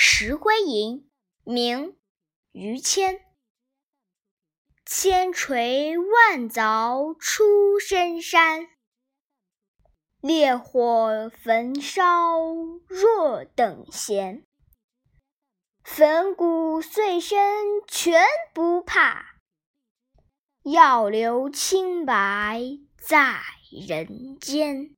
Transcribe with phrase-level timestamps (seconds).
[0.00, 1.10] 石灰吟
[1.42, 1.96] 明
[2.52, 3.20] 于谦。
[4.86, 8.68] 千锤万凿出深山
[10.20, 12.38] 烈火焚烧
[12.86, 14.44] 若等闲。
[15.82, 18.22] 粉骨碎身全
[18.54, 19.40] 不怕
[20.62, 22.62] 要留清白
[22.96, 24.94] 在人间。